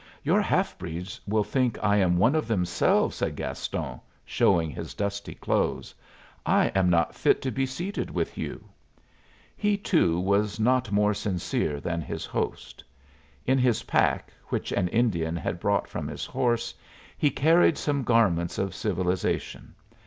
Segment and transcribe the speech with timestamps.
[0.23, 5.35] "Your half breeds will think I am one of themselves," said Gaston, showing his dusty
[5.35, 5.93] clothes.
[6.43, 8.65] "I am not fit to be seated with you."
[9.55, 12.83] He, too, was not more sincere than his host.
[13.45, 16.73] In his pack, which an Indian had brought from his horse,
[17.15, 19.75] he carried some garments of civilization.